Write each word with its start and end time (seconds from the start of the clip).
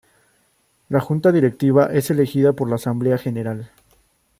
La 0.89 0.99
Junta 0.99 1.31
Directiva 1.31 1.93
es 1.93 2.09
elegida 2.09 2.53
por 2.53 2.67
la 2.67 2.77
Asamblea 2.77 3.19
General. 3.19 3.69